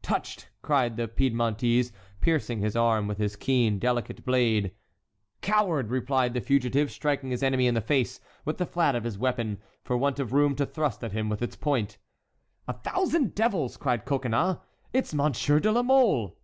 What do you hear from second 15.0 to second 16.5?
Monsieur de la Mole!"